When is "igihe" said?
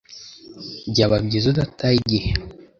2.01-2.29